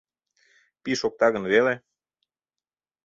[0.81, 1.73] —Пий шокта гын веле...